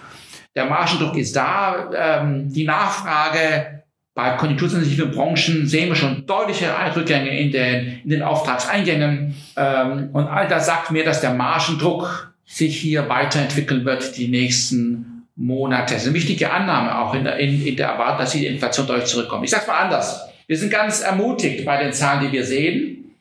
Der 0.54 0.66
Margendruck 0.66 1.16
ist 1.16 1.34
da, 1.34 1.90
ähm, 1.94 2.52
die 2.52 2.64
Nachfrage 2.64 3.77
bei 4.18 4.30
konjunktursensitiven 4.30 5.12
Branchen 5.12 5.68
sehen 5.68 5.90
wir 5.90 5.94
schon 5.94 6.26
deutliche 6.26 6.74
Rückgänge 6.96 7.38
in 7.38 7.52
den, 7.52 8.00
in 8.02 8.10
den 8.10 8.22
Auftragseingängen. 8.22 9.36
Ähm, 9.56 10.08
und 10.12 10.26
all 10.26 10.48
das 10.48 10.66
sagt 10.66 10.90
mir, 10.90 11.04
dass 11.04 11.20
der 11.20 11.34
Margendruck 11.34 12.34
sich 12.44 12.80
hier 12.80 13.08
weiterentwickeln 13.08 13.84
wird 13.84 14.16
die 14.16 14.26
nächsten 14.26 15.28
Monate. 15.36 15.94
Das 15.94 16.02
ist 16.02 16.08
eine 16.08 16.16
wichtige 16.16 16.50
Annahme 16.50 16.98
auch 16.98 17.14
in 17.14 17.22
der, 17.22 17.36
in, 17.36 17.64
in 17.64 17.76
der 17.76 17.90
Erwartung, 17.90 18.18
dass 18.18 18.32
die 18.32 18.44
Inflation 18.44 18.88
deutlich 18.88 19.06
zurückkommt. 19.06 19.44
Ich 19.44 19.50
sage 19.50 19.62
es 19.62 19.68
mal 19.68 19.78
anders. 19.78 20.28
Wir 20.48 20.58
sind 20.58 20.72
ganz 20.72 21.00
ermutigt 21.00 21.64
bei 21.64 21.80
den 21.80 21.92
Zahlen, 21.92 22.26
die 22.26 22.32
wir 22.32 22.44
sehen 22.44 23.14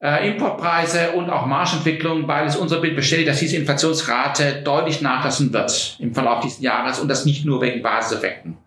äh, 0.00 0.28
Importpreise 0.28 1.12
und 1.12 1.30
auch 1.30 1.46
Marschentwicklung, 1.46 2.28
weil 2.28 2.46
es 2.46 2.54
unser 2.54 2.82
Bild 2.82 2.96
bestätigt, 2.96 3.28
dass 3.28 3.38
diese 3.38 3.56
Inflationsrate 3.56 4.60
deutlich 4.62 5.00
nachlassen 5.00 5.54
wird 5.54 5.96
im 6.00 6.12
Verlauf 6.12 6.40
dieses 6.40 6.60
Jahres 6.60 7.00
und 7.00 7.08
das 7.08 7.24
nicht 7.24 7.46
nur 7.46 7.62
wegen 7.62 7.82
Basiseffekten. 7.82 8.58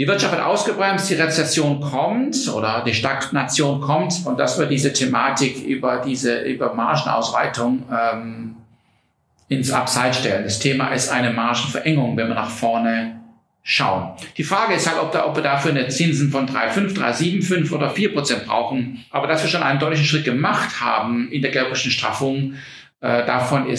Die 0.00 0.08
Wirtschaft 0.08 0.32
wird 0.32 0.42
ausgebremst, 0.42 1.10
die 1.10 1.14
Rezession 1.16 1.78
kommt 1.82 2.48
oder 2.48 2.82
die 2.86 2.94
Stagnation 2.94 3.82
kommt 3.82 4.14
und 4.24 4.40
das 4.40 4.56
wird 4.56 4.70
diese 4.70 4.94
Thematik 4.94 5.62
über 5.62 5.98
diese 6.02 6.40
über 6.40 6.72
Margenausweitung 6.72 7.82
ähm, 7.92 8.56
ins 9.50 9.70
Abseits 9.70 10.20
stellen. 10.20 10.44
Das 10.44 10.58
Thema 10.58 10.88
ist 10.94 11.10
eine 11.10 11.34
Margenverengung, 11.34 12.16
wenn 12.16 12.28
wir 12.28 12.34
nach 12.34 12.48
vorne 12.48 13.20
schauen. 13.62 14.12
Die 14.38 14.42
Frage 14.42 14.72
ist 14.72 14.88
halt, 14.88 15.02
ob, 15.02 15.12
da, 15.12 15.26
ob 15.26 15.36
wir 15.36 15.42
dafür 15.42 15.72
eine 15.72 15.86
Zinsen 15.88 16.30
von 16.30 16.48
3,5, 16.48 16.96
3,75 16.96 17.70
oder 17.70 17.90
4 17.90 18.14
Prozent 18.14 18.46
brauchen. 18.46 19.04
Aber 19.10 19.26
dass 19.26 19.42
wir 19.42 19.50
schon 19.50 19.62
einen 19.62 19.80
deutlichen 19.80 20.06
Schritt 20.06 20.24
gemacht 20.24 20.80
haben 20.80 21.30
in 21.30 21.42
der 21.42 21.50
geldpolitischen 21.50 21.92
Straffung, 21.92 22.54
äh, 23.02 23.26
davon 23.26 23.68
äh, 23.68 23.76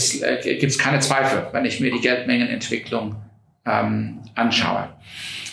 gibt 0.59 0.71
es 0.71 0.77
keine 0.77 0.99
Zweifel, 0.99 1.47
wenn 1.51 1.65
ich 1.65 1.79
mir 1.79 1.89
die 1.89 1.99
Geldmengenentwicklung 1.99 3.15
ähm, 3.65 4.19
anschaue. 4.35 4.87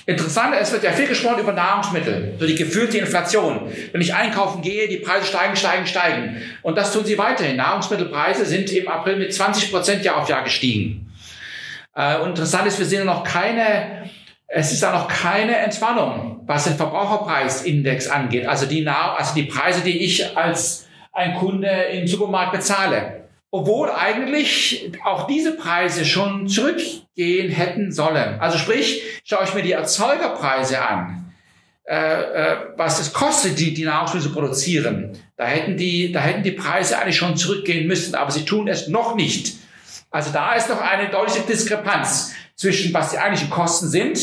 Interessant, 0.09 0.55
es 0.59 0.73
wird 0.73 0.85
ja 0.85 0.93
viel 0.93 1.07
gesprochen 1.07 1.41
über 1.41 1.53
Nahrungsmittel, 1.53 2.35
so 2.39 2.47
die 2.47 2.55
gefühlte 2.55 2.97
Inflation. 2.97 3.71
Wenn 3.93 4.01
ich 4.01 4.15
einkaufen 4.15 4.63
gehe, 4.63 4.89
die 4.89 4.97
Preise 4.97 5.27
steigen, 5.27 5.55
steigen, 5.55 5.87
steigen. 5.87 6.41
Und 6.63 6.79
das 6.79 6.95
tun 6.95 7.05
sie 7.05 7.19
weiterhin. 7.19 7.57
Nahrungsmittelpreise 7.57 8.47
sind 8.47 8.73
im 8.73 8.89
April 8.89 9.17
mit 9.17 9.35
20 9.35 9.71
Prozent 9.71 10.03
Jahr 10.07 10.17
auf 10.17 10.27
Jahr 10.27 10.45
gestiegen. 10.45 11.13
Äh, 11.95 12.21
und 12.21 12.31
interessant 12.31 12.67
ist, 12.67 12.79
wir 12.79 12.87
sehen 12.87 13.05
noch 13.05 13.23
keine 13.23 14.09
es 14.51 14.73
ist 14.73 14.83
da 14.83 14.93
noch 14.93 15.09
keine 15.09 15.57
Entspannung, 15.57 16.41
was 16.47 16.65
den 16.65 16.77
Verbraucherpreisindex 16.77 18.09
angeht, 18.09 18.47
also 18.47 18.65
die, 18.65 18.89
also 18.89 19.35
die 19.35 19.43
Preise, 19.43 19.83
die 19.83 20.03
ich 20.03 20.35
als 20.39 20.89
ein 21.13 21.35
Kunde 21.35 21.69
im 21.69 22.07
Supermarkt 22.07 22.53
bezahle. 22.53 23.18
Obwohl 23.51 23.91
eigentlich 23.91 24.93
auch 25.05 25.27
diese 25.27 25.57
Preise 25.57 26.05
schon 26.05 26.49
zurückgehen 26.49 27.51
hätten 27.51 27.93
sollen. 27.93 28.39
Also 28.41 28.59
sprich, 28.59 29.03
schaue 29.25 29.45
ich 29.45 29.55
mir 29.55 29.63
die 29.63 29.73
Erzeugerpreise 29.73 30.83
an, 30.83 31.33
äh, 31.89 31.95
äh, 31.95 32.57
was 32.77 33.01
es 33.01 33.15
kostet, 33.15 33.59
die, 33.59 33.73
die 33.73 33.85
Nahrungsmittel 33.85 34.29
zu 34.29 34.35
produzieren. 34.35 35.19
Da 35.39 35.47
hätten 35.47 35.79
die, 35.79 36.13
da 36.13 36.21
hätten 36.21 36.43
die 36.43 36.53
Preise 36.53 36.99
eigentlich 36.99 37.17
schon 37.17 37.39
zurückgehen 37.39 37.87
müssen, 37.87 38.15
aber 38.15 38.31
sie 38.31 38.45
tun 38.45 38.69
es 38.69 38.89
noch 38.89 39.15
nicht. 39.15 39.57
Also 40.11 40.31
da 40.31 40.53
ist 40.53 40.69
noch 40.69 40.83
eine 40.83 41.09
deutliche 41.09 41.41
Diskrepanz 41.47 42.35
zwischen 42.57 42.93
was 42.93 43.11
die 43.11 43.19
eigentlichen 43.19 43.49
Kosten 43.49 43.89
sind 43.89 44.19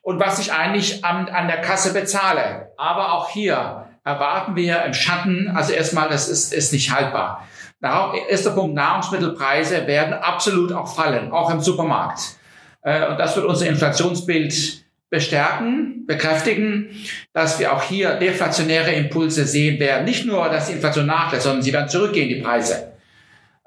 und 0.00 0.20
was 0.20 0.38
ich 0.38 0.52
eigentlich 0.52 1.04
an, 1.04 1.28
an 1.28 1.48
der 1.48 1.60
Kasse 1.60 1.92
bezahle. 1.92 2.72
Aber 2.78 3.12
auch 3.12 3.28
hier 3.28 3.88
erwarten 4.04 4.56
wir 4.56 4.82
im 4.84 4.94
Schatten, 4.94 5.52
also 5.54 5.72
erstmal, 5.72 6.08
das 6.08 6.28
ist, 6.28 6.54
ist 6.54 6.72
nicht 6.72 6.92
haltbar. 6.92 7.46
Erster 7.82 8.52
Punkt, 8.52 8.74
Nahrungsmittelpreise 8.74 9.86
werden 9.86 10.14
absolut 10.14 10.72
auch 10.72 10.94
fallen, 10.94 11.32
auch 11.32 11.50
im 11.50 11.60
Supermarkt. 11.60 12.36
Äh, 12.82 13.08
und 13.08 13.18
das 13.18 13.36
wird 13.36 13.46
unser 13.46 13.66
Inflationsbild 13.66 14.84
bestärken, 15.10 16.06
bekräftigen, 16.06 16.88
dass 17.32 17.58
wir 17.58 17.74
auch 17.74 17.82
hier 17.82 18.14
deflationäre 18.14 18.92
Impulse 18.92 19.44
sehen 19.44 19.78
werden. 19.78 20.04
Nicht 20.04 20.24
nur, 20.24 20.48
dass 20.48 20.68
die 20.68 20.72
Inflation 20.74 21.06
nachlässt, 21.06 21.42
sondern 21.42 21.62
sie 21.62 21.72
werden 21.72 21.88
zurückgehen, 21.88 22.28
die 22.28 22.40
Preise. 22.40 22.92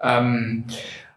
Ähm, 0.01 0.65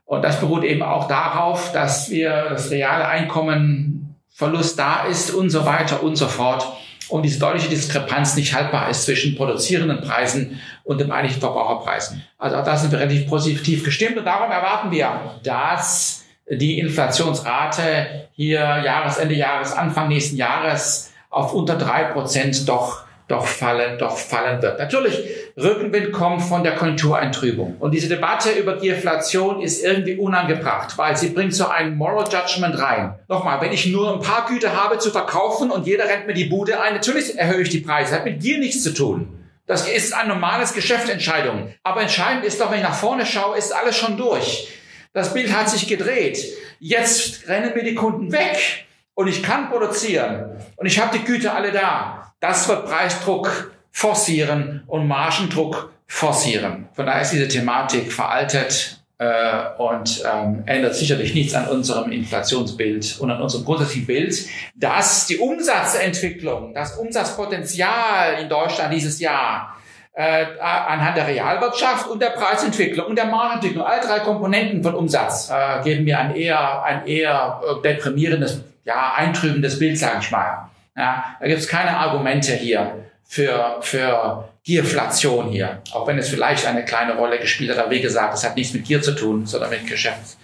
und 0.04 0.22
das 0.22 0.40
beruht 0.40 0.64
eben 0.64 0.82
auch 0.82 1.06
darauf, 1.08 1.72
dass 1.72 2.10
wir 2.10 2.46
das 2.50 2.70
reale 2.70 3.06
Einkommenverlust 3.06 4.78
da 4.78 5.04
ist 5.04 5.30
und 5.30 5.50
so 5.50 5.64
weiter 5.64 6.02
und 6.02 6.16
so 6.16 6.26
fort. 6.26 6.66
Und 7.08 7.22
diese 7.22 7.38
deutliche 7.38 7.70
Diskrepanz 7.70 8.36
nicht 8.36 8.54
haltbar 8.54 8.90
ist 8.90 9.04
zwischen 9.04 9.34
produzierenden 9.34 10.02
Preisen 10.02 10.60
und 10.84 11.00
dem 11.00 11.10
eigentlichen 11.10 11.40
Verbraucherpreisen. 11.40 12.22
Also 12.36 12.56
auch 12.56 12.64
da 12.64 12.76
sind 12.76 12.92
wir 12.92 12.98
relativ 12.98 13.28
positiv 13.28 13.84
gestimmt 13.84 14.18
und 14.18 14.24
darum 14.24 14.50
erwarten 14.50 14.90
wir, 14.90 15.38
dass 15.42 16.24
die 16.50 16.78
Inflationsrate 16.78 18.28
hier 18.32 18.60
Jahresende, 18.60 19.34
Jahresanfang 19.34 20.08
nächsten 20.08 20.36
Jahres 20.36 21.12
auf 21.30 21.54
unter 21.54 21.76
drei 21.76 22.04
Prozent 22.04 22.68
doch 22.68 23.07
doch 23.28 23.46
fallen, 23.46 23.98
doch 23.98 24.16
fallen 24.16 24.60
wird. 24.62 24.78
Natürlich, 24.78 25.22
Rückenwind 25.56 26.12
kommt 26.12 26.42
von 26.42 26.62
der 26.62 26.74
Konjunktureintrübung. 26.74 27.76
Und 27.78 27.92
diese 27.92 28.08
Debatte 28.08 28.50
über 28.52 28.72
die 28.76 28.88
Inflation 28.88 29.60
ist 29.60 29.84
irgendwie 29.84 30.16
unangebracht, 30.16 30.96
weil 30.96 31.16
sie 31.16 31.28
bringt 31.28 31.54
so 31.54 31.68
ein 31.68 31.96
Moral 31.96 32.26
Judgment 32.32 32.78
rein. 32.78 33.18
Nochmal, 33.28 33.60
wenn 33.60 33.72
ich 33.72 33.86
nur 33.86 34.14
ein 34.14 34.20
paar 34.20 34.46
Güter 34.46 34.74
habe 34.74 34.98
zu 34.98 35.10
verkaufen 35.10 35.70
und 35.70 35.86
jeder 35.86 36.08
rennt 36.08 36.26
mir 36.26 36.34
die 36.34 36.46
Bude 36.46 36.80
ein, 36.80 36.94
natürlich 36.94 37.38
erhöhe 37.38 37.60
ich 37.60 37.68
die 37.68 37.80
Preise. 37.80 38.14
Hat 38.14 38.24
mit 38.24 38.42
dir 38.42 38.58
nichts 38.58 38.82
zu 38.82 38.94
tun. 38.94 39.28
Das 39.66 39.86
ist 39.86 40.14
ein 40.14 40.28
normales 40.28 40.72
Geschäftsentscheidung. 40.72 41.74
Aber 41.82 42.00
entscheidend 42.00 42.46
ist 42.46 42.58
doch, 42.58 42.70
wenn 42.70 42.78
ich 42.78 42.84
nach 42.84 42.94
vorne 42.94 43.26
schaue, 43.26 43.58
ist 43.58 43.72
alles 43.72 43.96
schon 43.96 44.16
durch. 44.16 44.68
Das 45.12 45.34
Bild 45.34 45.54
hat 45.54 45.68
sich 45.68 45.86
gedreht. 45.86 46.42
Jetzt 46.80 47.46
rennen 47.48 47.74
mir 47.74 47.84
die 47.84 47.94
Kunden 47.94 48.32
weg 48.32 48.86
und 49.14 49.26
ich 49.26 49.42
kann 49.42 49.68
produzieren 49.68 50.58
und 50.76 50.86
ich 50.86 50.98
habe 50.98 51.18
die 51.18 51.24
Güter 51.24 51.54
alle 51.54 51.72
da. 51.72 52.27
Das 52.40 52.68
wird 52.68 52.86
Preisdruck 52.86 53.72
forcieren 53.90 54.84
und 54.86 55.08
Margendruck 55.08 55.92
forcieren. 56.06 56.88
Von 56.92 57.06
daher 57.06 57.22
ist 57.22 57.32
diese 57.32 57.48
Thematik 57.48 58.12
veraltet 58.12 59.00
äh, 59.18 59.64
und 59.78 60.22
ähm, 60.32 60.62
ändert 60.66 60.94
sicherlich 60.94 61.34
nichts 61.34 61.54
an 61.54 61.66
unserem 61.66 62.12
Inflationsbild 62.12 63.18
und 63.20 63.30
an 63.30 63.42
unserem 63.42 63.64
grundsätzlichen 63.64 64.06
Bild, 64.06 64.46
dass 64.76 65.26
die 65.26 65.38
Umsatzentwicklung, 65.38 66.72
das 66.74 66.96
Umsatzpotenzial 66.96 68.40
in 68.40 68.48
Deutschland 68.48 68.94
dieses 68.94 69.18
Jahr 69.18 69.76
äh, 70.12 70.46
anhand 70.60 71.16
der 71.16 71.26
Realwirtschaft 71.26 72.08
und 72.08 72.22
der 72.22 72.30
Preisentwicklung 72.30 73.06
und 73.06 73.16
der 73.16 73.26
Marktentwicklung, 73.26 73.84
all 73.84 74.00
drei 74.00 74.20
Komponenten 74.20 74.82
von 74.82 74.94
Umsatz, 74.94 75.50
äh, 75.50 75.82
geben 75.82 76.04
mir 76.04 76.18
ein 76.18 76.34
eher, 76.34 76.82
ein 76.84 77.06
eher 77.06 77.60
äh, 77.62 77.82
deprimierendes, 77.82 78.60
ja, 78.84 79.14
eintrübendes 79.16 79.78
Bild, 79.78 79.98
sage 79.98 80.18
ich 80.20 80.30
mal. 80.30 80.68
Ja, 80.98 81.36
da 81.38 81.46
gibt 81.46 81.60
es 81.60 81.68
keine 81.68 81.96
Argumente 81.96 82.52
hier 82.54 83.04
für, 83.24 83.76
für 83.82 84.48
Gierflation 84.64 85.48
hier. 85.48 85.80
Auch 85.92 86.08
wenn 86.08 86.18
es 86.18 86.28
vielleicht 86.28 86.66
eine 86.66 86.84
kleine 86.84 87.14
Rolle 87.14 87.38
gespielt 87.38 87.70
hat. 87.70 87.78
Aber 87.78 87.90
wie 87.92 88.00
gesagt, 88.00 88.34
es 88.34 88.44
hat 88.44 88.56
nichts 88.56 88.74
mit 88.74 88.84
Gier 88.84 89.00
zu 89.00 89.12
tun, 89.14 89.46
sondern 89.46 89.70
mit 89.70 89.86
Geschäft, 89.86 90.36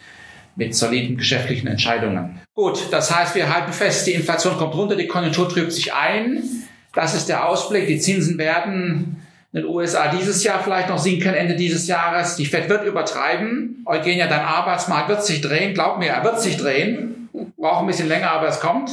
mit 0.55 0.77
soliden 0.77 1.17
geschäftlichen 1.17 1.67
Entscheidungen. 1.67 2.41
Gut, 2.55 2.93
das 2.93 3.13
heißt, 3.13 3.35
wir 3.35 3.53
halten 3.53 3.73
fest, 3.73 4.07
die 4.07 4.13
Inflation 4.13 4.57
kommt 4.57 4.77
runter, 4.77 4.95
die 4.95 5.09
Konjunktur 5.09 5.49
trübt 5.49 5.73
sich 5.73 5.93
ein. 5.93 6.45
Das 6.93 7.15
ist 7.15 7.29
der 7.29 7.49
Ausblick. 7.49 7.89
Die 7.89 7.99
Zinsen 7.99 8.39
werden 8.39 9.21
in 9.53 9.63
den 9.63 9.69
USA 9.69 10.07
dieses 10.09 10.45
Jahr 10.45 10.63
vielleicht 10.63 10.89
noch 10.89 10.99
sinken, 10.99 11.35
Ende 11.35 11.57
dieses 11.57 11.89
Jahres. 11.89 12.37
Die 12.37 12.47
Fed 12.47 12.69
wird 12.69 12.85
übertreiben. 12.85 13.83
Eugenia, 13.87 14.29
dein 14.29 14.43
Arbeitsmarkt 14.43 15.09
wird 15.09 15.25
sich 15.25 15.41
drehen. 15.41 15.75
Glaub 15.75 15.99
mir, 15.99 16.11
er 16.11 16.23
wird 16.23 16.41
sich 16.41 16.57
drehen. 16.57 17.29
Braucht 17.57 17.81
ein 17.81 17.87
bisschen 17.89 18.09
länger, 18.09 18.31
aber 18.31 18.47
es 18.47 18.61
kommt. 18.61 18.93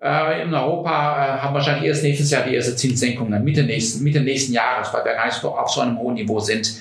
Äh, 0.00 0.42
in 0.42 0.54
Europa 0.54 0.90
äh, 0.90 1.38
haben 1.40 1.54
wahrscheinlich 1.54 1.86
erst 1.86 2.04
nächstes 2.04 2.30
Jahr 2.30 2.44
die 2.44 2.54
erste 2.54 2.76
Zinssenkung, 2.76 3.30
dann 3.32 3.42
Mitte 3.42 3.64
nächsten, 3.64 4.04
Mitte 4.04 4.20
nächsten 4.20 4.52
Jahres, 4.52 4.92
weil 4.92 5.04
wir 5.04 5.14
gar 5.14 5.26
nicht 5.26 5.44
auf 5.44 5.70
so 5.70 5.80
einem 5.80 5.98
hohen 5.98 6.14
Niveau 6.14 6.38
sind. 6.38 6.72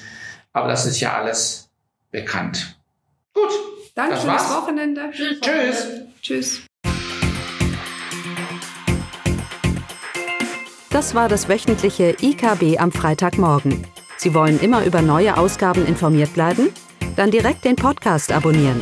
Aber 0.53 0.67
das 0.67 0.85
ist 0.85 0.99
ja 0.99 1.17
alles 1.17 1.69
bekannt. 2.11 2.77
Gut. 3.33 3.49
Danke 3.95 4.15
das 4.15 4.27
war's. 4.27 4.49
Wochenende. 4.49 5.09
Tschüss. 5.11 5.41
Tschüss. 5.41 5.87
Tschüss. 6.21 6.61
Das 10.91 11.15
war 11.15 11.27
das 11.27 11.49
wöchentliche 11.49 12.15
IKB 12.21 12.79
am 12.79 12.91
Freitagmorgen. 12.91 13.85
Sie 14.17 14.33
wollen 14.33 14.59
immer 14.59 14.83
über 14.83 15.01
neue 15.01 15.37
Ausgaben 15.37 15.85
informiert 15.85 16.33
bleiben? 16.33 16.69
Dann 17.15 17.31
direkt 17.31 17.65
den 17.65 17.75
Podcast 17.75 18.31
abonnieren 18.31 18.81